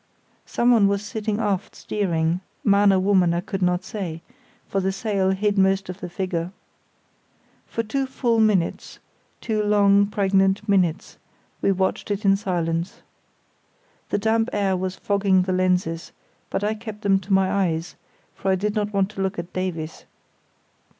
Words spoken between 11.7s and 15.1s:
watched it in silence. The damp air was